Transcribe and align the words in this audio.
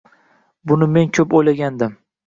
Buni 0.71 0.89
men 0.95 1.15
ko‘p 1.19 1.39
o‘ylangandim. 1.43 1.99